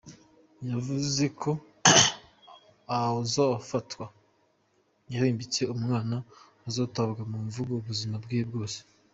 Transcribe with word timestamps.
Yavuze 0.69 1.23
ko 1.41 1.51
uwuzofatwa 2.95 4.05
yahumbishije 5.11 5.63
umwana 5.75 6.15
azotabwa 6.67 7.21
mu 7.31 7.37
mvuto 7.45 7.73
ubuzima 7.81 8.15
bwiwe 8.23 8.45
bwose. 8.51 8.79